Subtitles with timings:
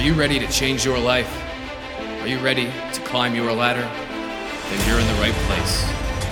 [0.00, 1.30] Are you ready to change your life?
[2.22, 3.82] Are you ready to climb your ladder?
[3.82, 5.84] Then you're in the right place.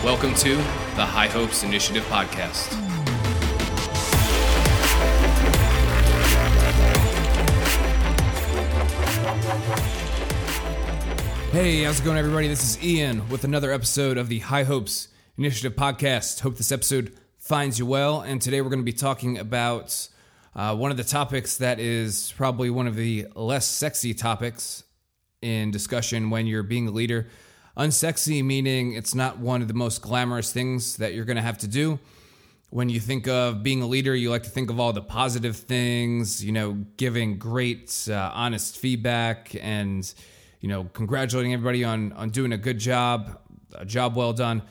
[0.02, 0.54] Welcome to
[0.96, 2.72] the High Hopes Initiative Podcast.
[11.52, 12.48] Hey, how's it going, everybody?
[12.48, 16.40] This is Ian with another episode of the High Hopes Initiative podcast.
[16.40, 18.22] Hope this episode finds you well.
[18.22, 20.08] And today we're going to be talking about
[20.58, 24.82] uh, one of the topics that is probably one of the less sexy topics
[25.40, 27.28] in discussion when you're being a leader.
[27.76, 31.58] Unsexy meaning it's not one of the most glamorous things that you're going to have
[31.58, 32.00] to do.
[32.70, 35.54] When you think of being a leader, you like to think of all the positive
[35.56, 40.12] things, you know, giving great, uh, honest feedback and
[40.60, 43.38] you know, congratulating everybody on on doing a good job,
[43.76, 44.62] a job well done.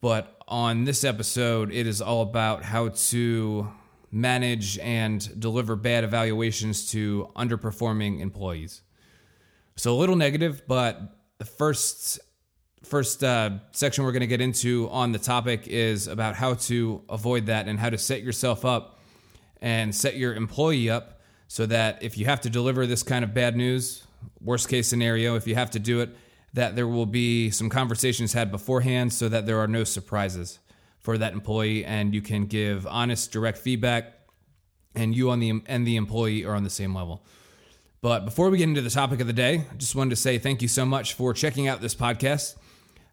[0.00, 3.72] But on this episode, it is all about how to
[4.12, 8.82] manage and deliver bad evaluations to underperforming employees.
[9.76, 12.20] So a little negative, but the first
[12.84, 17.00] first uh, section we're going to get into on the topic is about how to
[17.08, 18.98] avoid that and how to set yourself up
[19.60, 23.32] and set your employee up so that if you have to deliver this kind of
[23.32, 24.04] bad news
[24.40, 26.10] worst case scenario, if you have to do it,
[26.54, 30.58] that there will be some conversations had beforehand so that there are no surprises
[31.02, 34.14] for that employee and you can give honest, direct feedback
[34.94, 37.24] and you on the and the employee are on the same level.
[38.00, 40.38] But before we get into the topic of the day, I just wanted to say
[40.38, 42.56] thank you so much for checking out this podcast.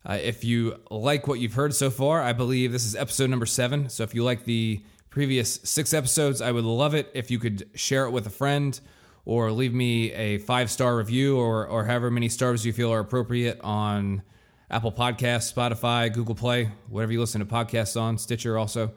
[0.05, 3.45] Uh, if you like what you've heard so far, I believe this is episode number
[3.45, 3.89] seven.
[3.89, 7.69] So if you like the previous six episodes, I would love it if you could
[7.75, 8.79] share it with a friend
[9.25, 12.99] or leave me a five star review or, or however many stars you feel are
[12.99, 14.23] appropriate on
[14.71, 18.91] Apple Podcasts, Spotify, Google Play, whatever you listen to podcasts on, Stitcher also.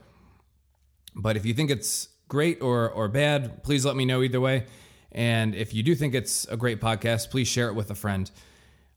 [1.14, 4.66] But if you think it's great or, or bad, please let me know either way.
[5.12, 8.30] And if you do think it's a great podcast, please share it with a friend.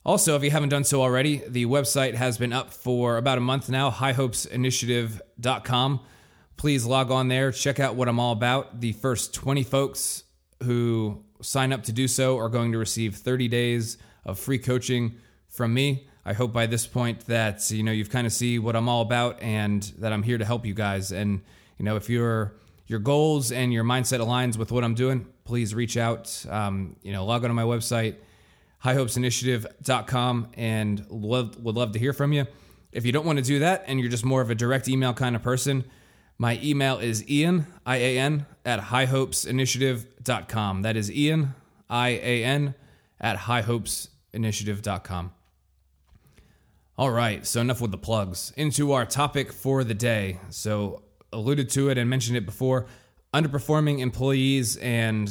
[0.06, 3.42] Also, if you haven't done so already, the website has been up for about a
[3.42, 6.00] month now, highhopesinitiative.com.
[6.58, 8.82] Please log on there, check out what I'm all about.
[8.82, 10.24] The first 20 folks
[10.64, 15.16] who sign up to do so are going to receive 30 days of free coaching
[15.48, 16.08] from me.
[16.26, 19.02] I hope by this point that you know you've kind of see what I'm all
[19.02, 21.12] about and that I'm here to help you guys.
[21.12, 21.42] And
[21.78, 22.54] you know if your
[22.88, 26.46] your goals and your mindset aligns with what I'm doing, please reach out.
[26.50, 28.16] Um, you know, log on to my website,
[28.84, 32.46] highhopesinitiative.com, and love, would love to hear from you.
[32.92, 35.14] If you don't want to do that and you're just more of a direct email
[35.14, 35.86] kind of person,
[36.38, 40.82] my email is Ian, I A N, at highhopesinitiative.com.
[40.84, 41.56] That is Ian,
[41.90, 42.76] I A N,
[43.20, 45.32] at highhopesinitiative.com.
[46.98, 48.54] All right, so enough with the plugs.
[48.56, 50.40] Into our topic for the day.
[50.50, 52.86] So, alluded to it and mentioned it before
[53.34, 55.30] underperforming employees and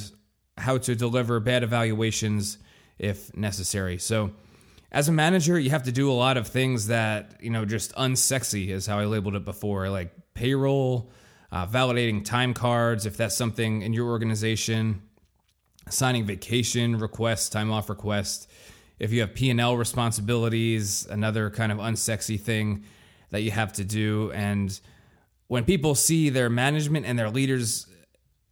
[0.58, 2.58] how to deliver bad evaluations
[2.98, 3.96] if necessary.
[3.96, 4.32] So,
[4.92, 7.94] as a manager, you have to do a lot of things that, you know, just
[7.94, 11.10] unsexy is how I labeled it before, like payroll,
[11.50, 15.00] uh, validating time cards, if that's something in your organization,
[15.88, 18.48] signing vacation requests, time off requests.
[18.98, 22.84] If you have P&L responsibilities, another kind of unsexy thing
[23.30, 24.30] that you have to do.
[24.32, 24.78] And
[25.48, 27.86] when people see their management and their leaders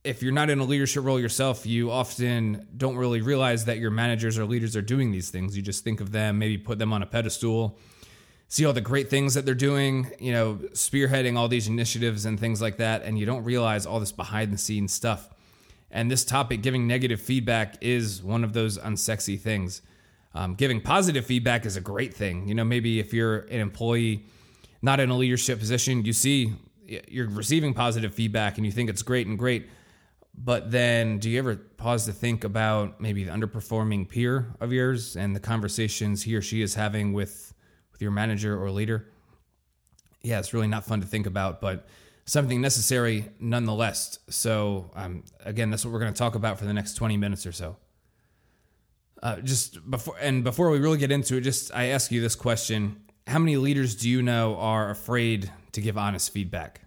[0.05, 3.91] if you're not in a leadership role yourself, you often don't really realize that your
[3.91, 5.57] managers or leaders are doing these things.
[5.57, 7.79] You just think of them, maybe put them on a pedestal,
[8.49, 12.39] see all the great things that they're doing, you know, spearheading all these initiatives and
[12.39, 15.29] things like that, and you don't realize all this behind the scenes stuff.
[15.91, 19.83] And this topic, giving negative feedback, is one of those unsexy things.
[20.35, 22.49] Um, giving positive feedback is a great thing.
[22.49, 24.25] You know, maybe if you're an employee
[24.81, 26.55] not in a leadership position, you see
[27.09, 29.69] you're receiving positive feedback and you think it's great and great
[30.35, 35.17] but then, do you ever pause to think about maybe the underperforming peer of yours
[35.17, 37.53] and the conversations he or she is having with
[37.93, 39.09] with your manager or leader?
[40.23, 41.87] Yeah, it's really not fun to think about, but
[42.25, 44.21] something necessary nonetheless.
[44.31, 47.45] So, um, again, that's what we're going to talk about for the next twenty minutes
[47.45, 47.77] or so.
[49.23, 52.35] Uh, just before and before we really get into it, just I ask you this
[52.35, 56.81] question: How many leaders do you know are afraid to give honest feedback?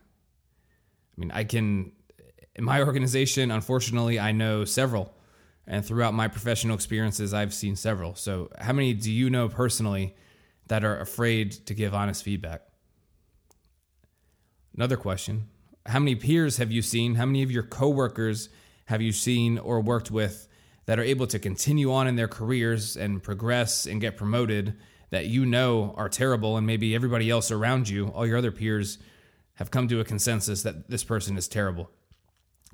[1.18, 1.94] I mean, I can
[2.56, 5.14] in my organization, unfortunately, I know several.
[5.68, 8.16] And throughout my professional experiences, I've seen several.
[8.16, 10.16] So, how many do you know personally
[10.68, 12.62] that are afraid to give honest feedback?
[14.76, 15.48] Another question
[15.86, 17.16] How many peers have you seen?
[17.16, 18.50] How many of your coworkers
[18.86, 20.48] have you seen or worked with
[20.86, 24.76] that are able to continue on in their careers and progress and get promoted
[25.10, 26.58] that you know are terrible?
[26.58, 28.98] And maybe everybody else around you, all your other peers,
[29.56, 31.90] have come to a consensus that this person is terrible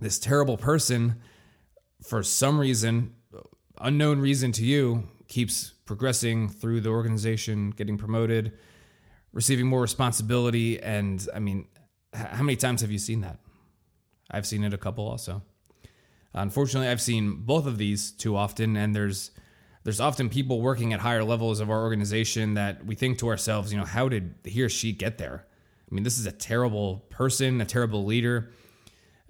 [0.02, 1.22] this terrible person,
[2.04, 3.14] for some reason,
[3.80, 8.58] unknown reason to you, keeps progressing through the organization, getting promoted,
[9.32, 10.82] receiving more responsibility.
[10.82, 11.68] And I mean,
[12.14, 13.40] how many times have you seen that?
[14.30, 15.44] I've seen it a couple also.
[16.34, 19.32] Unfortunately, I've seen both of these too often, and there's
[19.84, 23.72] there's often people working at higher levels of our organization that we think to ourselves,
[23.72, 25.46] you know, how did he or she get there?
[25.92, 28.52] I mean, this is a terrible person, a terrible leader,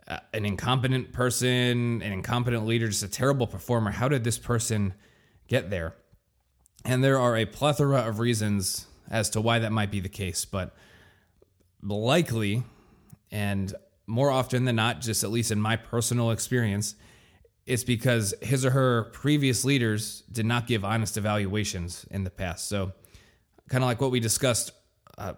[0.07, 3.92] uh, an incompetent person, an incompetent leader, just a terrible performer.
[3.92, 4.94] How did this person
[5.48, 5.95] get there?
[6.83, 10.44] And there are a plethora of reasons as to why that might be the case,
[10.44, 10.75] but
[11.81, 12.63] likely,
[13.31, 13.74] and
[14.11, 16.95] more often than not, just at least in my personal experience,
[17.65, 22.67] it's because his or her previous leaders did not give honest evaluations in the past.
[22.67, 22.91] So,
[23.69, 24.73] kind of like what we discussed
[25.17, 25.33] uh,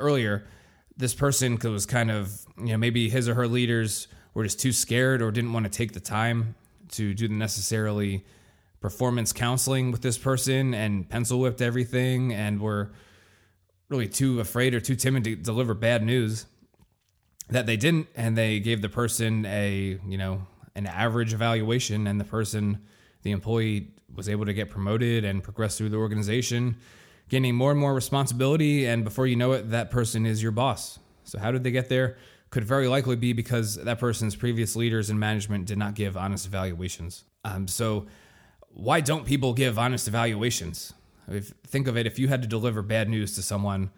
[0.00, 0.48] earlier,
[0.96, 4.72] this person was kind of, you know, maybe his or her leaders were just too
[4.72, 6.56] scared or didn't want to take the time
[6.92, 8.24] to do the necessarily
[8.80, 12.90] performance counseling with this person and pencil whipped everything and were
[13.88, 16.46] really too afraid or too timid to deliver bad news
[17.50, 22.20] that they didn't and they gave the person a you know an average evaluation and
[22.20, 22.80] the person
[23.22, 26.76] the employee was able to get promoted and progress through the organization
[27.28, 30.98] gaining more and more responsibility and before you know it that person is your boss.
[31.24, 32.16] So how did they get there?
[32.50, 36.46] Could very likely be because that person's previous leaders and management did not give honest
[36.46, 37.24] evaluations.
[37.44, 38.06] Um, so
[38.70, 40.94] why don't people give honest evaluations?
[41.28, 43.90] If, think of it if you had to deliver bad news to someone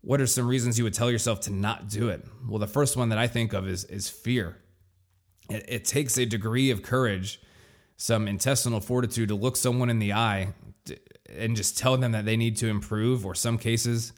[0.00, 2.24] what are some reasons you would tell yourself to not do it?
[2.48, 4.56] Well, the first one that I think of is is fear.
[5.50, 7.40] It, it takes a degree of courage,
[7.96, 10.54] some intestinal fortitude to look someone in the eye
[11.36, 14.12] and just tell them that they need to improve, or some cases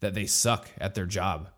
[0.00, 1.50] that they suck at their job.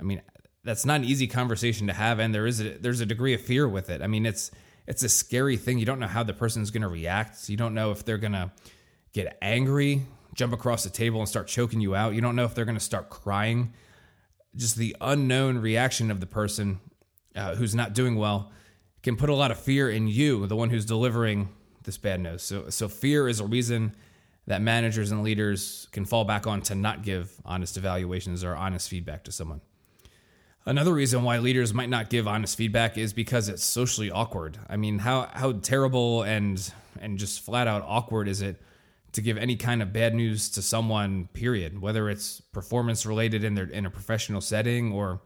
[0.00, 0.20] I mean,
[0.64, 3.40] that's not an easy conversation to have, and there is a, there's a degree of
[3.40, 4.02] fear with it.
[4.02, 4.50] I mean, it's
[4.86, 5.78] it's a scary thing.
[5.78, 7.48] You don't know how the person's going to react.
[7.48, 8.50] You don't know if they're going to
[9.12, 10.06] get angry
[10.38, 12.14] jump across the table and start choking you out.
[12.14, 13.74] You don't know if they're going to start crying.
[14.54, 16.80] Just the unknown reaction of the person
[17.34, 18.52] uh, who's not doing well
[19.02, 21.48] can put a lot of fear in you, the one who's delivering
[21.82, 22.42] this bad news.
[22.42, 23.96] So, so fear is a reason
[24.46, 28.88] that managers and leaders can fall back on to not give honest evaluations or honest
[28.88, 29.60] feedback to someone.
[30.64, 34.58] Another reason why leaders might not give honest feedback is because it's socially awkward.
[34.68, 38.60] I mean, how how terrible and and just flat out awkward is it
[39.18, 41.80] to give any kind of bad news to someone period.
[41.80, 45.20] Whether it's performance related in their in a professional setting or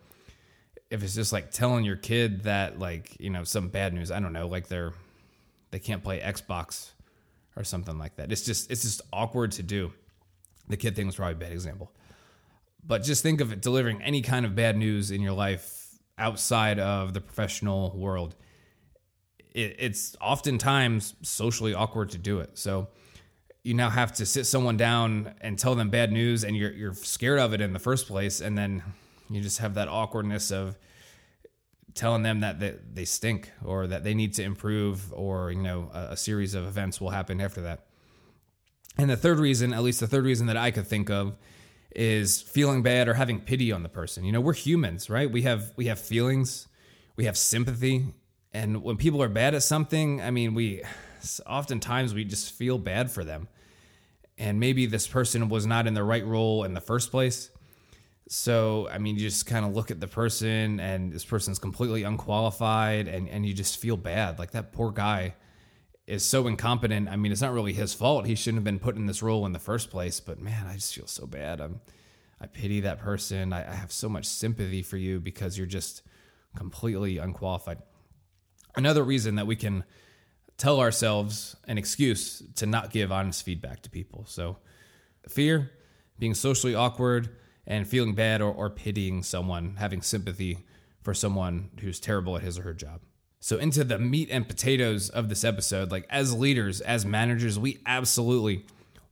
[0.91, 4.21] if it's just like telling your kid that like you know some bad news i
[4.21, 4.93] don't know like they're
[5.71, 6.91] they can't play xbox
[7.57, 8.33] or something like that.
[8.33, 9.93] It's just it's just awkward to do.
[10.69, 11.93] The kid thing was probably a bad example.
[12.85, 16.79] But just think of it delivering any kind of bad news in your life outside
[16.79, 18.35] of the professional world.
[19.55, 22.59] It, it's oftentimes socially awkward to do it.
[22.59, 22.89] So
[23.63, 26.95] you now have to sit someone down and tell them bad news and you're you're
[26.95, 28.41] scared of it in the first place.
[28.41, 28.83] And then
[29.31, 30.77] you just have that awkwardness of
[31.95, 35.91] telling them that they, they stink or that they need to improve or you know
[35.93, 37.87] a, a series of events will happen after that.
[38.99, 41.37] And the third reason at least the third reason that i could think of
[41.95, 44.25] is feeling bad or having pity on the person.
[44.25, 45.31] You know we're humans right?
[45.31, 46.67] We have we have feelings
[47.15, 48.07] we have sympathy.
[48.55, 50.83] And when people are bad at something i mean we
[51.47, 53.49] oftentimes we just feel bad for them.
[54.39, 57.51] And maybe this person was not in the right role in the first place.
[58.29, 62.03] So, I mean, you just kind of look at the person and this person's completely
[62.03, 64.39] unqualified and, and you just feel bad.
[64.39, 65.35] Like that poor guy
[66.07, 67.09] is so incompetent.
[67.09, 68.27] I mean, it's not really his fault.
[68.27, 70.19] He shouldn't have been put in this role in the first place.
[70.19, 71.61] But man, I just feel so bad.
[71.61, 71.81] I'm,
[72.41, 73.53] I pity that person.
[73.53, 76.03] I, I have so much sympathy for you because you're just
[76.57, 77.79] completely unqualified.
[78.75, 79.85] Another reason that we can
[80.57, 84.25] tell ourselves an excuse to not give honest feedback to people.
[84.27, 84.59] So,
[85.29, 85.71] fear,
[86.19, 87.31] being socially awkward,
[87.67, 90.59] and feeling bad or, or pitying someone, having sympathy
[91.01, 93.01] for someone who's terrible at his or her job.
[93.41, 97.81] So, into the meat and potatoes of this episode, like as leaders, as managers, we
[97.87, 98.67] absolutely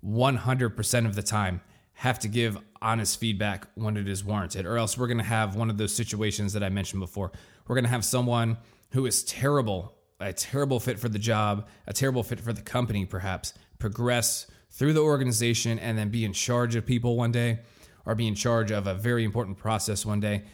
[0.04, 1.60] 100% of the time
[1.94, 5.68] have to give honest feedback when it is warranted, or else we're to have one
[5.68, 7.32] of those situations that I mentioned before.
[7.66, 8.56] We're to have someone
[8.92, 13.06] who is terrible a terrible fit for the job, a terrible fit for the company,
[13.06, 17.60] perhaps, progress through the organization and then be in charge of people one day
[18.06, 20.44] or be in charge of a very important process one day.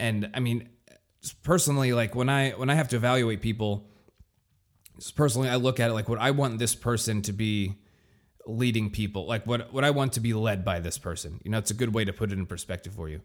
[0.00, 0.68] And I mean,
[1.42, 3.88] personally, like when I when I have to evaluate people,
[5.14, 7.74] personally, I look at it like what I want this person to be
[8.46, 11.40] leading people, like what what I want to be led by this person.
[11.44, 13.20] You know, it's a good way to put it in perspective for you.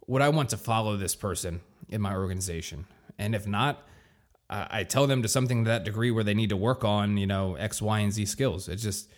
[0.00, 2.86] What I want to follow this person in my organization,
[3.18, 3.86] and if not,
[4.52, 7.26] I, tell them to something to that degree where they need to work on, you
[7.26, 8.68] know, X, Y, and Z skills.
[8.68, 9.08] It's just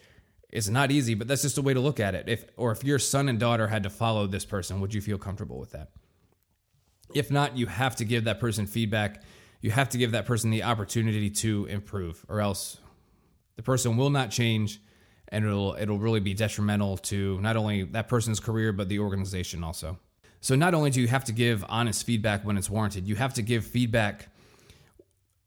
[0.50, 2.28] it's not easy, but that's just a way to look at it.
[2.28, 5.16] If or if your son and daughter had to follow this person, would you feel
[5.16, 5.88] comfortable with that?
[7.14, 9.22] If not, you have to give that person feedback.
[9.62, 12.78] You have to give that person the opportunity to improve, or else
[13.56, 14.80] the person will not change
[15.28, 19.64] and it'll it'll really be detrimental to not only that person's career but the organization
[19.64, 19.98] also.
[20.40, 23.32] So not only do you have to give honest feedback when it's warranted, you have
[23.34, 24.28] to give feedback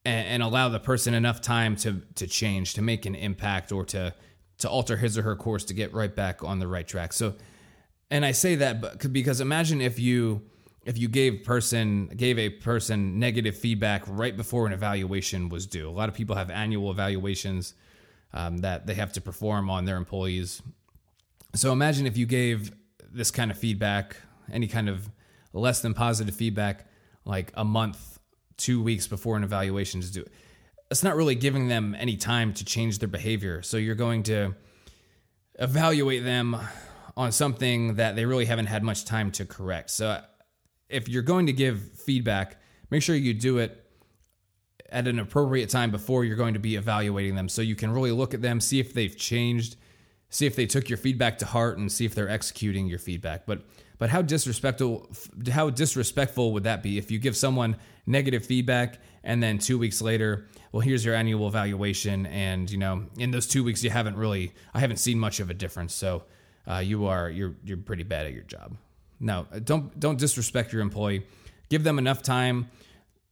[0.05, 3.83] and, and allow the person enough time to to change, to make an impact, or
[3.85, 4.13] to
[4.59, 7.11] to alter his or her course to get right back on the right track.
[7.13, 7.35] So,
[8.09, 10.43] and I say that because imagine if you
[10.85, 15.89] if you gave person gave a person negative feedback right before an evaluation was due.
[15.89, 17.73] A lot of people have annual evaluations
[18.33, 20.61] um, that they have to perform on their employees.
[21.55, 22.71] So imagine if you gave
[23.11, 24.17] this kind of feedback,
[24.51, 25.09] any kind of
[25.53, 26.85] less than positive feedback,
[27.23, 28.14] like a month,
[28.57, 30.25] two weeks before an evaluation is due.
[30.91, 33.61] It's not really giving them any time to change their behavior.
[33.61, 34.55] So you're going to
[35.59, 36.57] evaluate them
[37.17, 39.89] on something that they really haven't had much time to correct.
[39.89, 40.21] So
[40.89, 42.57] if you're going to give feedback,
[42.89, 43.81] make sure you do it
[44.89, 48.11] at an appropriate time before you're going to be evaluating them so you can really
[48.11, 49.77] look at them, see if they've changed,
[50.29, 53.45] see if they took your feedback to heart and see if they're executing your feedback.
[53.45, 53.61] But
[53.97, 55.09] but how disrespectful
[55.49, 60.01] how disrespectful would that be if you give someone negative feedback and then 2 weeks
[60.01, 64.17] later, well here's your annual evaluation and you know, in those 2 weeks you haven't
[64.17, 65.93] really I haven't seen much of a difference.
[65.93, 66.23] So
[66.69, 68.75] uh, you are you're you're pretty bad at your job.
[69.19, 71.25] No, don't don't disrespect your employee.
[71.69, 72.69] Give them enough time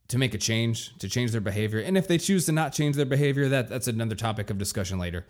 [0.08, 1.80] to make a change, to change their behavior.
[1.80, 4.98] And if they choose to not change their behavior, that that's another topic of discussion
[4.98, 5.24] later.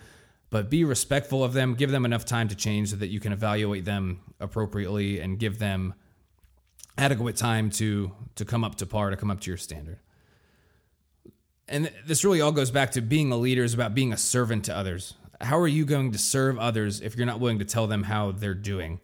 [0.55, 3.33] But be respectful of them, give them enough time to change so that you can
[3.33, 5.95] evaluate them appropriately and give them
[6.97, 9.99] adequate time to to come up to par, to come up to your standard.
[11.67, 14.65] And this really all goes back to being a leader is about being a servant
[14.67, 15.15] to others.
[15.41, 18.31] How are you going to serve others if you're not willing to tell them how
[18.31, 19.01] they're doing,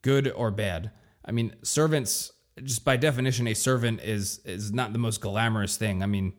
[0.00, 0.92] good or bad?
[1.26, 2.32] I mean, servants
[2.64, 6.02] just by definition, a servant is is not the most glamorous thing.
[6.02, 6.32] I mean,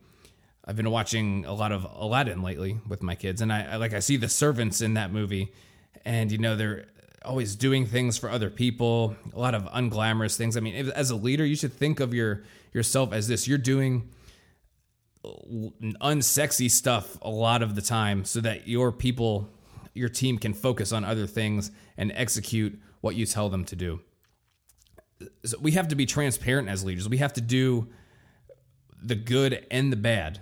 [0.68, 3.94] I've been watching a lot of Aladdin lately with my kids, and I, I like
[3.94, 5.50] I see the servants in that movie,
[6.04, 6.84] and you know they're
[7.24, 10.58] always doing things for other people, a lot of unglamorous things.
[10.58, 12.42] I mean, if, as a leader, you should think of your
[12.74, 14.10] yourself as this: you're doing
[15.24, 19.48] unsexy stuff a lot of the time, so that your people,
[19.94, 24.00] your team, can focus on other things and execute what you tell them to do
[25.44, 27.08] so we have to be transparent as leaders.
[27.08, 27.88] We have to do
[29.02, 30.40] the good and the bad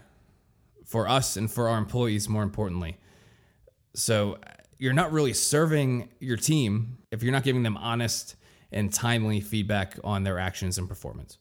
[0.86, 2.96] for us and for our employees, more importantly.
[3.94, 4.38] So
[4.78, 8.36] you're not really serving your team if you're not giving them honest
[8.72, 11.38] and timely feedback on their actions and performance.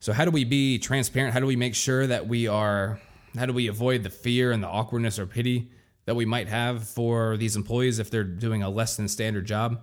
[0.00, 1.32] So, how do we be transparent?
[1.32, 3.00] How do we make sure that we are,
[3.36, 5.70] how do we avoid the fear and the awkwardness or pity
[6.06, 9.80] that we might have for these employees if they're doing a less than standard job?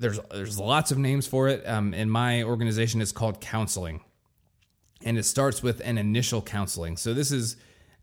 [0.00, 1.66] there's there's lots of names for it.
[1.68, 4.00] Um, in my organization, it's called counseling,
[5.04, 6.96] and it starts with an initial counseling.
[6.96, 7.56] So this is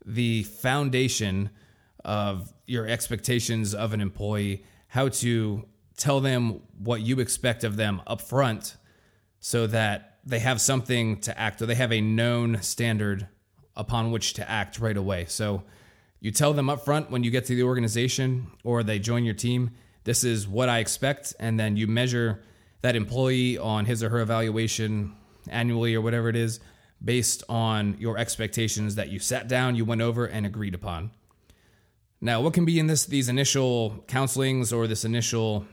[0.04, 1.50] the foundation
[2.04, 5.64] of your expectations of an employee, how to
[5.96, 8.76] tell them what you expect of them up front,
[9.40, 13.28] so that they have something to act or they have a known standard
[13.76, 15.24] upon which to act right away.
[15.28, 15.62] So
[16.20, 19.34] you tell them up front when you get to the organization or they join your
[19.34, 19.70] team
[20.08, 21.34] this is what I expect.
[21.38, 22.40] And then you measure
[22.80, 25.14] that employee on his or her evaluation
[25.50, 26.60] annually or whatever it is
[27.02, 31.10] based on your expectations that you sat down, you went over, and agreed upon.
[32.20, 35.66] Now, what can be in this these initial counselings or this initial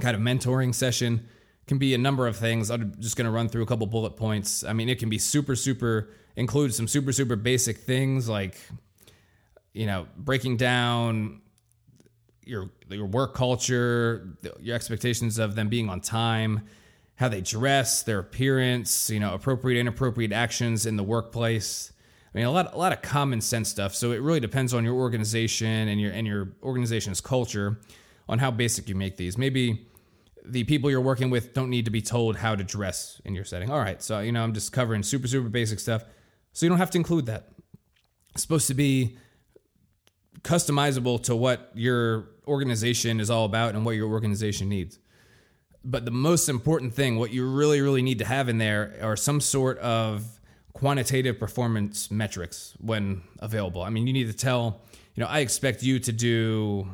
[0.00, 1.28] kind of mentoring session
[1.66, 2.70] can be a number of things.
[2.70, 4.64] I'm just going to run through a couple bullet points.
[4.64, 8.56] I mean, it can be super super include some super super basic things like
[9.72, 11.40] you know, breaking down
[12.44, 16.66] your your work culture, your expectations of them being on time,
[17.22, 21.92] how they dress, their appearance, you know, appropriate inappropriate actions in the workplace.
[22.34, 23.94] I mean, a lot a lot of common sense stuff.
[23.94, 27.78] So it really depends on your organization and your and your organization's culture
[28.28, 29.38] on how basic you make these.
[29.38, 29.86] Maybe
[30.44, 33.44] the people you're working with don't need to be told how to dress in your
[33.44, 33.70] setting.
[33.70, 36.02] All right, so you know, I'm just covering super super basic stuff.
[36.52, 37.50] So you don't have to include that.
[38.32, 39.16] It's supposed to be
[40.42, 44.98] customizable to what your organization is all about and what your organization needs.
[45.84, 49.16] But the most important thing, what you really, really need to have in there are
[49.16, 50.40] some sort of
[50.72, 53.82] quantitative performance metrics when available.
[53.82, 54.80] I mean, you need to tell,
[55.14, 56.88] you know, I expect you to do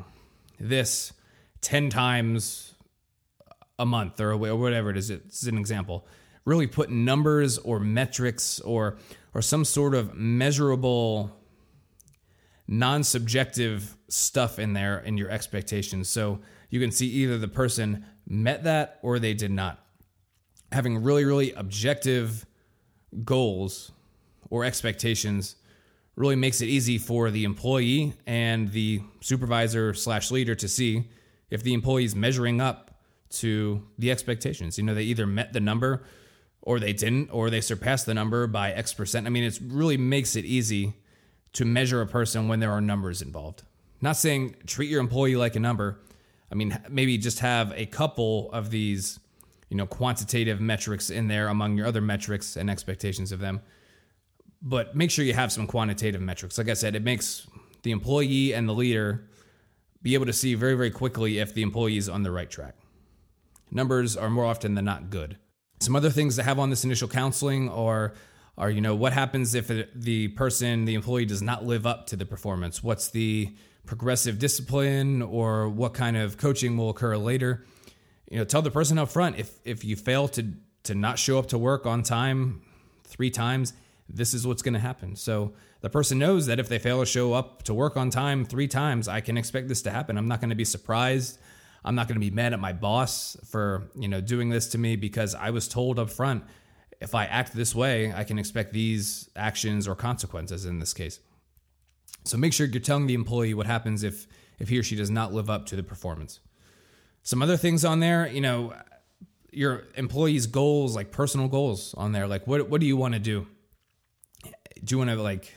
[0.59, 1.13] this
[1.61, 2.73] 10 times
[3.77, 5.09] a month or whatever it is.
[5.09, 6.05] It's an example.
[6.45, 8.97] really put numbers or metrics or
[9.33, 11.31] or some sort of measurable
[12.67, 18.63] non-subjective stuff in there in your expectations so you can see either the person met
[18.63, 19.83] that or they did not.
[20.71, 22.45] Having really really objective
[23.23, 23.91] goals
[24.49, 25.55] or expectations
[26.15, 31.07] really makes it easy for the employee and the supervisor slash leader to see
[31.49, 32.99] if the employee is measuring up
[33.29, 34.77] to the expectations.
[34.77, 36.03] You know they either met the number
[36.61, 39.25] or they didn't or they surpassed the number by x percent.
[39.25, 40.93] I mean it really makes it easy
[41.53, 43.63] to measure a person when there are numbers involved.
[44.01, 45.99] Not saying treat your employee like a number
[46.51, 49.19] i mean maybe just have a couple of these
[49.69, 53.61] you know quantitative metrics in there among your other metrics and expectations of them.
[54.61, 56.57] But make sure you have some quantitative metrics.
[56.57, 57.47] Like i said it makes
[57.83, 59.29] the employee and the leader
[60.01, 62.75] be able to see very very quickly if the employee is on the right track.
[63.71, 65.37] Numbers are more often than not good.
[65.79, 68.13] Some other things to have on this initial counseling are
[68.57, 72.15] are you know what happens if the person the employee does not live up to
[72.15, 72.83] the performance?
[72.83, 73.55] What's the
[73.89, 77.65] progressive discipline or what kind of coaching will occur later.
[78.29, 80.53] You know tell the person up front if if you fail to
[80.83, 82.61] to not show up to work on time
[83.03, 83.73] three times
[84.07, 85.15] this is what's going to happen.
[85.15, 88.45] So the person knows that if they fail to show up to work on time
[88.45, 90.19] three times i can expect this to happen.
[90.19, 91.39] I'm not going to be surprised.
[91.83, 94.77] I'm not going to be mad at my boss for you know doing this to
[94.77, 96.43] me because i was told up front
[97.01, 101.19] if i act this way i can expect these actions or consequences in this case
[102.29, 104.27] so make sure you're telling the employee what happens if
[104.59, 106.39] if he or she does not live up to the performance
[107.23, 108.73] some other things on there, you know,
[109.51, 112.27] your employees' goals, like personal goals on there.
[112.27, 113.47] Like, what, what do you want to do?
[114.83, 115.53] Do you want to, like,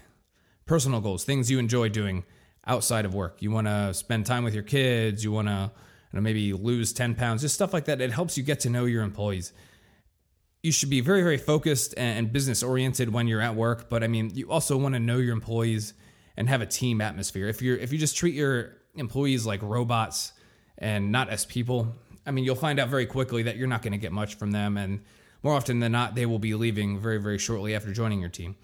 [0.67, 2.25] personal goals, things you enjoy doing
[2.67, 3.37] outside of work?
[3.41, 5.23] You want to spend time with your kids?
[5.23, 5.71] You want to
[6.12, 7.43] you know, maybe lose 10 pounds?
[7.43, 8.00] Just stuff like that.
[8.00, 9.52] It helps you get to know your employees.
[10.62, 13.88] You should be very, very focused and business oriented when you're at work.
[13.88, 15.95] But I mean, you also want to know your employees
[16.37, 17.49] and have a team atmosphere.
[17.49, 20.33] If you're, if you just treat your employees like robots,
[20.79, 21.95] and not as people,
[22.27, 24.51] I mean, you'll find out very quickly that you're not going to get much from
[24.51, 24.77] them.
[24.77, 25.01] And
[25.42, 28.57] more often than not, they will be leaving very, very shortly after joining your team.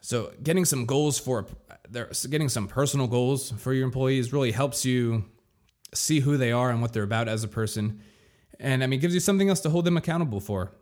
[0.00, 1.46] So, getting some goals for
[1.92, 5.24] getting some personal goals for your employees really helps you
[5.92, 8.00] see who they are and what they're about as a person.
[8.58, 10.72] And I mean, gives you something else to hold them accountable for.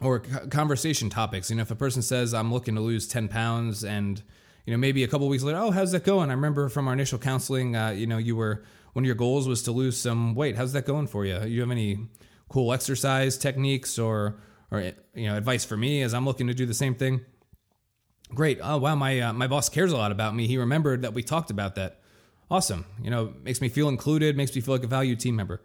[0.00, 1.48] Or conversation topics.
[1.48, 4.22] You know, if a person says, I'm looking to lose 10 pounds and
[4.66, 6.28] you know, maybe a couple weeks later, oh, how's that going?
[6.28, 9.46] I remember from our initial counseling, uh, you know, you were one of your goals
[9.46, 10.56] was to lose some weight.
[10.56, 11.40] How's that going for you?
[11.44, 12.08] You have any
[12.48, 14.38] cool exercise techniques or
[14.70, 17.20] or you know advice for me as I'm looking to do the same thing?
[18.34, 18.58] Great.
[18.60, 20.48] Oh wow, my uh, my boss cares a lot about me.
[20.48, 22.00] He remembered that we talked about that.
[22.50, 22.86] Awesome.
[23.00, 24.36] You know, makes me feel included.
[24.36, 25.62] Makes me feel like a valued team member.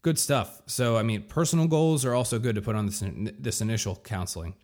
[0.00, 0.62] Good stuff.
[0.66, 3.02] So I mean, personal goals are also good to put on this
[3.38, 4.54] this initial counseling.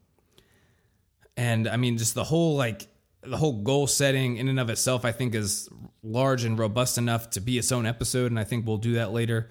[1.36, 2.86] And I mean, just the whole like
[3.28, 5.68] the whole goal setting in and of itself, I think, is
[6.02, 9.12] large and robust enough to be its own episode, and I think we'll do that
[9.12, 9.50] later.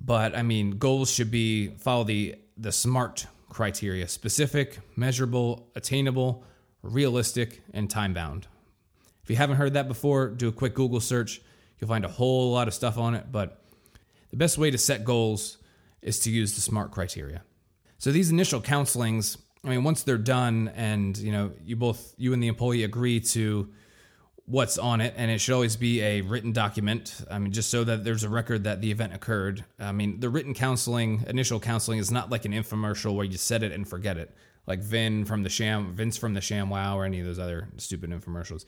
[0.00, 6.44] But I mean, goals should be follow the the SMART criteria: specific, measurable, attainable,
[6.82, 8.46] realistic, and time bound.
[9.22, 11.40] If you haven't heard that before, do a quick Google search.
[11.78, 13.32] You'll find a whole lot of stuff on it.
[13.32, 13.62] But
[14.30, 15.58] the best way to set goals
[16.02, 17.42] is to use the SMART criteria.
[17.98, 22.32] So these initial counselings I mean, once they're done and, you know, you both, you
[22.32, 23.70] and the employee agree to
[24.46, 27.24] what's on it, and it should always be a written document.
[27.30, 29.64] I mean, just so that there's a record that the event occurred.
[29.78, 33.62] I mean, the written counseling, initial counseling, is not like an infomercial where you set
[33.62, 34.34] it and forget it,
[34.66, 37.68] like Vin from the Sham, Vince from the Sham Wow, or any of those other
[37.78, 38.66] stupid infomercials.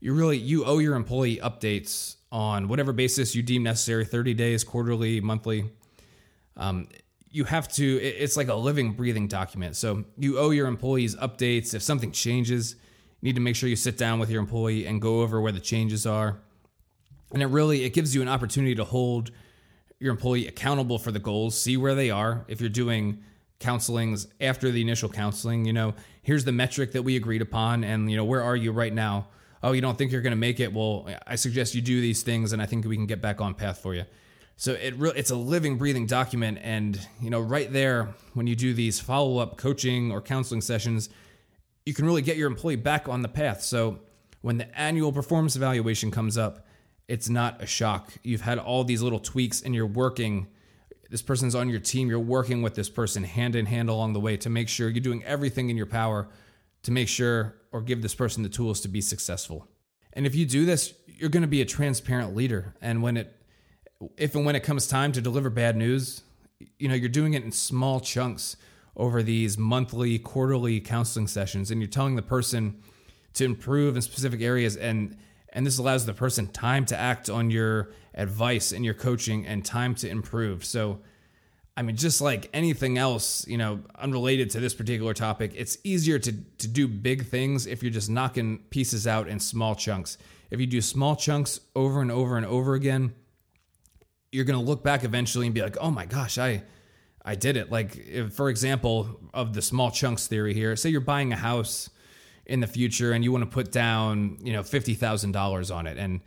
[0.00, 4.64] You really you owe your employee updates on whatever basis you deem necessary, 30 days,
[4.64, 5.70] quarterly, monthly.
[6.56, 6.88] Um,
[7.38, 9.76] you have to it's like a living breathing document.
[9.76, 11.72] So you owe your employees updates.
[11.72, 12.74] If something changes
[13.20, 15.52] you need to make sure you sit down with your employee and go over where
[15.52, 16.40] the changes are.
[17.32, 19.30] And it really it gives you an opportunity to hold
[20.00, 22.44] your employee accountable for the goals see where they are.
[22.48, 23.22] If you're doing
[23.60, 28.08] counselings after the initial counseling you know here's the metric that we agreed upon and
[28.10, 29.28] you know where are you right now?
[29.62, 30.72] Oh you don't think you're going to make it?
[30.72, 33.54] Well i suggest you do these things and i think we can get back on
[33.54, 34.04] path for you
[34.60, 38.56] so it really it's a living, breathing document, and you know, right there when you
[38.56, 41.08] do these follow up coaching or counseling sessions,
[41.86, 43.62] you can really get your employee back on the path.
[43.62, 44.00] So
[44.40, 46.66] when the annual performance evaluation comes up,
[47.06, 48.12] it's not a shock.
[48.24, 50.48] You've had all these little tweaks, and you're working.
[51.08, 52.08] This person's on your team.
[52.08, 55.00] You're working with this person hand in hand along the way to make sure you're
[55.00, 56.28] doing everything in your power
[56.82, 59.68] to make sure or give this person the tools to be successful.
[60.14, 62.74] And if you do this, you're going to be a transparent leader.
[62.80, 63.37] And when it
[64.16, 66.22] if and when it comes time to deliver bad news,
[66.78, 68.56] you know, you're doing it in small chunks
[68.96, 72.82] over these monthly, quarterly counseling sessions, and you're telling the person
[73.34, 75.16] to improve in specific areas and
[75.52, 79.64] and this allows the person time to act on your advice and your coaching and
[79.64, 80.62] time to improve.
[80.64, 81.00] So
[81.76, 86.18] I mean, just like anything else, you know, unrelated to this particular topic, it's easier
[86.18, 90.18] to, to do big things if you're just knocking pieces out in small chunks.
[90.50, 93.14] If you do small chunks over and over and over again,
[94.32, 96.62] you're going to look back eventually and be like, oh my gosh, I,
[97.24, 97.70] I did it.
[97.70, 101.90] Like, if, for example, of the small chunks theory here, say you're buying a house
[102.46, 105.98] in the future and you want to put down, you know, $50,000 on it.
[105.98, 106.20] And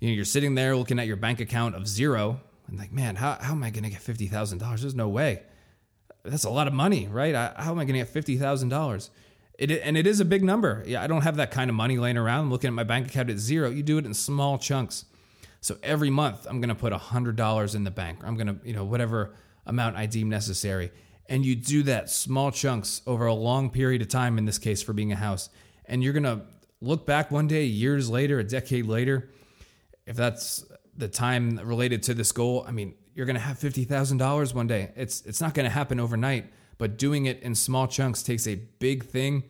[0.00, 3.16] you know, you're sitting there looking at your bank account of zero and like, man,
[3.16, 4.80] how, how am I going to get $50,000?
[4.80, 5.42] There's no way.
[6.24, 7.34] That's a lot of money, right?
[7.34, 9.10] I, how am I going to get $50,000?
[9.58, 10.84] It, and it is a big number.
[10.86, 12.40] Yeah, I don't have that kind of money laying around.
[12.40, 13.70] I'm looking at my bank account at zero.
[13.70, 15.04] You do it in small chunks.
[15.60, 18.20] So every month I'm going to put $100 in the bank.
[18.24, 19.34] I'm going to, you know, whatever
[19.66, 20.90] amount I deem necessary.
[21.28, 24.82] And you do that small chunks over a long period of time, in this case
[24.82, 25.50] for being a house.
[25.84, 26.42] And you're going to
[26.80, 29.30] look back one day, years later, a decade later,
[30.06, 30.64] if that's
[30.96, 34.90] the time related to this goal, I mean, you're going to have $50,000 one day.
[34.96, 38.54] It's it's not going to happen overnight, but doing it in small chunks takes a
[38.54, 39.42] big thing,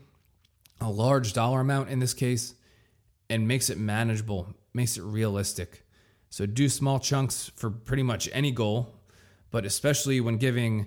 [0.80, 2.54] a large dollar amount in this case,
[3.30, 5.84] and makes it manageable, makes it realistic.
[6.30, 8.94] So do small chunks for pretty much any goal,
[9.50, 10.86] but especially when giving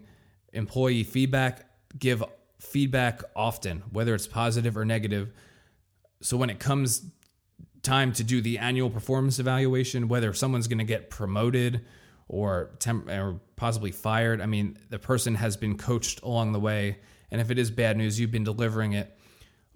[0.54, 1.66] employee feedback,
[1.98, 2.24] give
[2.60, 5.34] feedback often, whether it's positive or negative.
[6.22, 7.04] So when it comes
[7.82, 11.82] time to do the annual performance evaluation, whether someone's going to get promoted
[12.32, 14.40] or temp- or possibly fired.
[14.40, 17.00] I mean, the person has been coached along the way,
[17.30, 19.18] and if it is bad news, you've been delivering it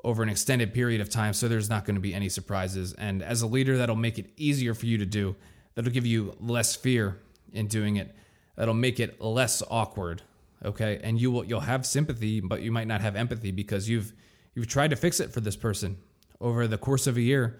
[0.06, 2.94] over an extended period of time, so there's not going to be any surprises.
[2.94, 5.36] And as a leader, that'll make it easier for you to do.
[5.76, 7.20] That'll give you less fear
[7.54, 8.16] in doing it.
[8.56, 10.22] That'll make it less awkward.
[10.64, 14.14] Okay, and you will you'll have sympathy, but you might not have empathy because you've
[14.56, 15.98] you've tried to fix it for this person
[16.42, 17.60] over the course of a year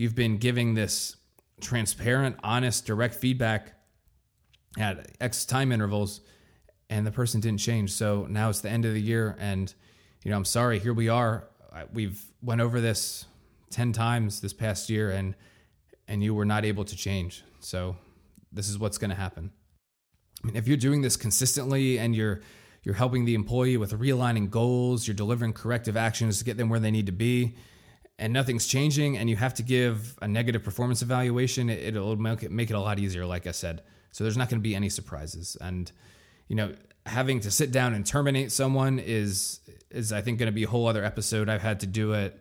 [0.00, 1.16] You've been giving this
[1.60, 3.74] transparent, honest, direct feedback
[4.78, 6.22] at X time intervals,
[6.88, 7.92] and the person didn't change.
[7.92, 9.72] So now it's the end of the year, and
[10.24, 10.78] you know, I'm sorry.
[10.78, 11.48] Here we are.
[11.92, 13.26] We've went over this
[13.68, 15.34] ten times this past year, and
[16.10, 17.42] and you were not able to change.
[17.60, 17.96] So
[18.52, 19.52] this is what's going to happen.
[20.42, 22.40] I mean, if you're doing this consistently and you're
[22.82, 26.80] you're helping the employee with realigning goals, you're delivering corrective actions to get them where
[26.80, 27.54] they need to be,
[28.18, 32.42] and nothing's changing and you have to give a negative performance evaluation, it, will make
[32.42, 33.82] it, make it a lot easier, like I said.
[34.12, 35.58] So there's not going to be any surprises.
[35.60, 35.92] And,
[36.48, 40.52] you know, having to sit down and terminate someone is, is I think, going to
[40.52, 41.50] be a whole other episode.
[41.50, 42.38] I've had to do it.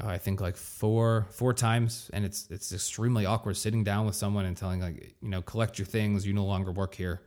[0.00, 4.14] Oh, I think like four four times, and it's it's extremely awkward sitting down with
[4.14, 6.26] someone and telling like you know collect your things.
[6.26, 7.20] You no longer work here.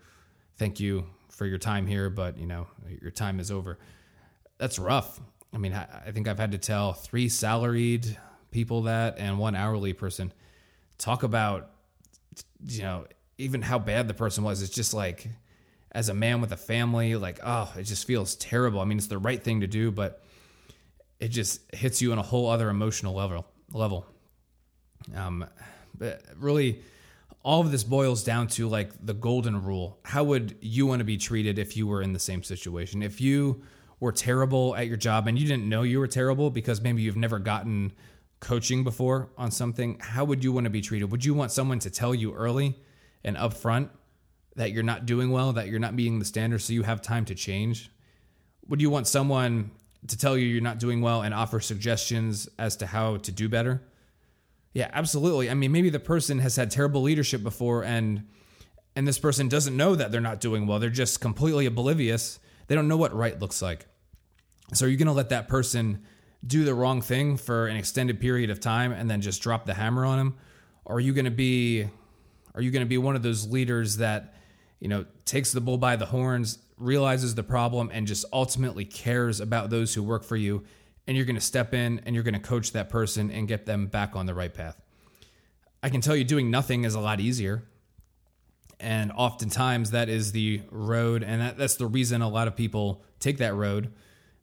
[0.57, 2.67] Thank you for your time here, but you know
[3.01, 3.77] your time is over.
[4.57, 5.19] That's rough.
[5.53, 8.17] I mean, I think I've had to tell three salaried
[8.51, 10.31] people that and one hourly person.
[10.97, 11.71] Talk about,
[12.65, 13.05] you know,
[13.37, 14.61] even how bad the person was.
[14.61, 15.27] It's just like,
[15.91, 18.79] as a man with a family, like, oh, it just feels terrible.
[18.79, 20.23] I mean, it's the right thing to do, but
[21.21, 23.45] it just hits you on a whole other emotional level.
[23.71, 24.05] Level.
[25.15, 25.45] Um,
[25.97, 26.81] but really,
[27.43, 29.99] all of this boils down to like the golden rule.
[30.03, 33.03] How would you want to be treated if you were in the same situation?
[33.03, 33.63] If you
[33.99, 37.15] were terrible at your job and you didn't know you were terrible because maybe you've
[37.15, 37.93] never gotten
[38.39, 41.11] coaching before on something, how would you want to be treated?
[41.11, 42.79] Would you want someone to tell you early
[43.23, 43.89] and upfront
[44.55, 47.25] that you're not doing well, that you're not meeting the standards so you have time
[47.25, 47.91] to change?
[48.67, 49.71] Would you want someone
[50.07, 53.47] to tell you you're not doing well and offer suggestions as to how to do
[53.47, 53.81] better?
[54.73, 55.49] Yeah, absolutely.
[55.49, 58.27] I mean, maybe the person has had terrible leadership before and
[58.95, 60.79] and this person doesn't know that they're not doing well.
[60.79, 62.39] They're just completely oblivious.
[62.67, 63.85] They don't know what right looks like.
[64.73, 66.03] So are you going to let that person
[66.45, 69.73] do the wrong thing for an extended period of time and then just drop the
[69.73, 70.37] hammer on them?
[70.83, 71.87] Or are you going to be
[72.53, 74.35] are you going to be one of those leaders that
[74.79, 79.39] you know takes the bull by the horns, realizes the problem and just ultimately cares
[79.39, 80.63] about those who work for you
[81.07, 83.65] and you're going to step in and you're going to coach that person and get
[83.65, 84.81] them back on the right path.
[85.83, 87.63] I can tell you doing nothing is a lot easier.
[88.79, 93.03] And oftentimes that is the road and that, that's the reason a lot of people
[93.19, 93.93] take that road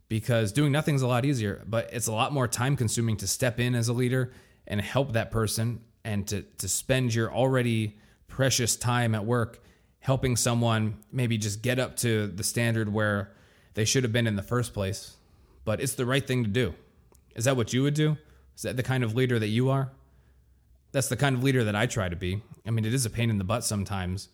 [0.08, 3.26] because doing nothing is a lot easier, but it's a lot more time consuming to
[3.26, 4.32] step in as a leader
[4.66, 7.98] and help that person and to, to spend your already
[8.28, 9.62] precious time at work
[10.00, 13.30] helping someone maybe just get up to the standard where
[13.74, 15.16] they should have been in the first place.
[15.64, 16.74] But it's the right thing to do.
[17.34, 18.16] Is that what you would do?
[18.56, 19.90] Is that the kind of leader that you are?
[20.92, 22.42] That's the kind of leader that I try to be.
[22.66, 24.28] I mean, it is a pain in the butt sometimes,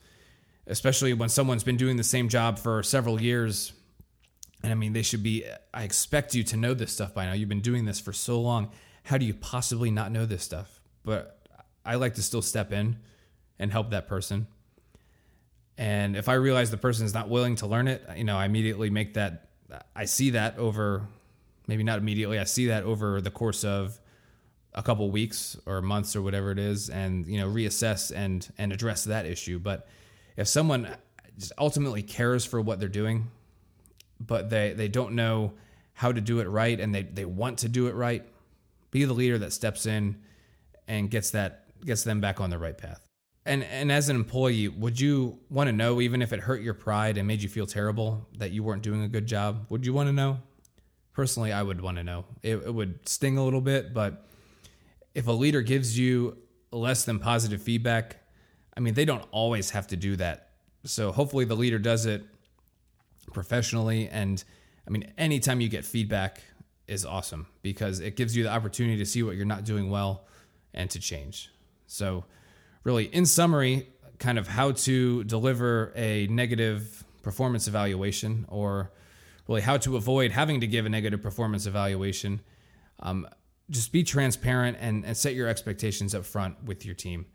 [0.66, 3.72] especially when someone's been doing the same job for several years
[4.64, 7.34] And I mean, they should be, I expect you to know this stuff by now.
[7.34, 8.70] You've been doing this for so long.
[9.02, 10.80] How do you possibly not know this stuff?
[11.04, 11.38] But
[11.84, 12.96] I like to still step in
[13.58, 14.46] and help that person.
[15.76, 18.44] And if I realize the person is not willing to learn it, you know, I
[18.44, 19.48] immediately make that,
[19.94, 21.08] I see that over,
[21.66, 23.98] maybe not immediately, I see that over the course of
[24.74, 28.72] a couple weeks or months or whatever it is and, you know, reassess and, and
[28.72, 29.58] address that issue.
[29.58, 29.88] But
[30.36, 30.88] if someone
[31.38, 33.30] just ultimately cares for what they're doing,
[34.20, 35.54] but they, they don't know
[35.92, 38.24] how to do it right and they, they want to do it right,
[38.90, 40.16] be the leader that steps in
[40.86, 43.03] and gets that gets them back on the right path.
[43.46, 46.74] And and as an employee, would you want to know even if it hurt your
[46.74, 49.66] pride and made you feel terrible that you weren't doing a good job?
[49.68, 50.38] Would you want to know?
[51.12, 52.24] Personally, I would want to know.
[52.42, 54.26] It, it would sting a little bit, but
[55.14, 56.38] if a leader gives you
[56.72, 58.16] less than positive feedback,
[58.76, 60.50] I mean, they don't always have to do that.
[60.84, 62.24] So hopefully the leader does it
[63.32, 64.42] professionally and
[64.86, 66.42] I mean, anytime you get feedback
[66.86, 70.26] is awesome because it gives you the opportunity to see what you're not doing well
[70.74, 71.50] and to change.
[71.86, 72.24] So,
[72.84, 78.92] really, in summary, kind of how to deliver a negative performance evaluation or
[79.48, 82.40] really how to avoid having to give a negative performance evaluation.
[83.00, 83.26] Um,
[83.70, 87.26] just be transparent and, and, set your expectations up front with your team.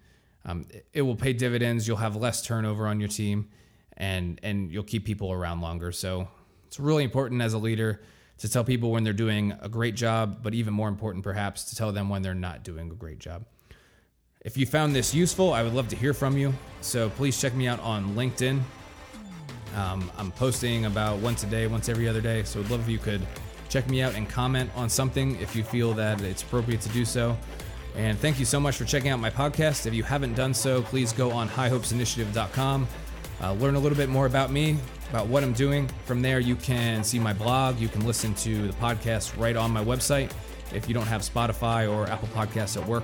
[0.45, 1.87] Um, it, it will pay dividends.
[1.87, 3.49] You'll have less turnover on your team
[3.97, 5.91] and, and you'll keep people around longer.
[5.91, 6.27] So,
[6.69, 7.99] it's really important as a leader
[8.37, 11.75] to tell people when they're doing a great job, but even more important, perhaps, to
[11.75, 13.43] tell them when they're not doing a great job.
[14.45, 16.53] If you found this useful, I would love to hear from you.
[16.79, 18.61] So please check me out on LinkedIn.
[19.75, 22.43] Um, I'm posting about once a day, once every other day.
[22.43, 23.21] So I'd love if you could
[23.67, 27.03] check me out and comment on something if you feel that it's appropriate to do
[27.03, 27.37] so.
[27.97, 29.85] And thank you so much for checking out my podcast.
[29.85, 32.87] If you haven't done so, please go on highhopesinitiative.com,
[33.41, 34.77] uh, learn a little bit more about me,
[35.09, 35.89] about what I'm doing.
[36.05, 37.77] From there, you can see my blog.
[37.77, 40.31] You can listen to the podcast right on my website
[40.73, 43.03] if you don't have Spotify or Apple Podcasts at work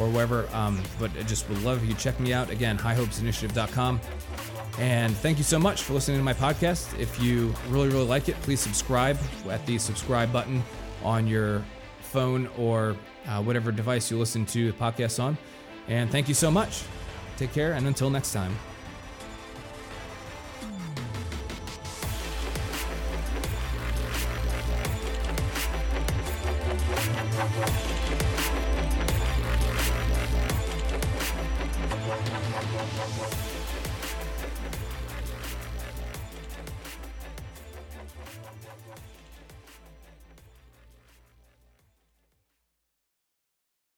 [0.00, 0.48] or wherever.
[0.52, 2.50] Um, but I just would love if you check me out.
[2.50, 4.00] Again, highhopesinitiative.com.
[4.78, 6.98] And thank you so much for listening to my podcast.
[6.98, 10.62] If you really, really like it, please subscribe at the subscribe button
[11.02, 11.62] on your
[12.00, 15.36] phone or uh, whatever device you listen to the podcast on.
[15.88, 16.82] And thank you so much.
[17.36, 18.69] Take care, and until next time.